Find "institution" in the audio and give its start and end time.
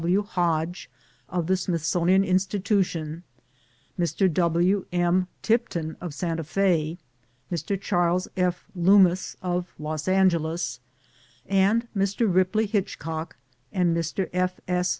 2.23-3.21